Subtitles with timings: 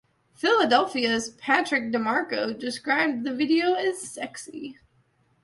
[0.33, 4.79] "Philadelphia"'s Patrick DeMarco described the video as "sexy".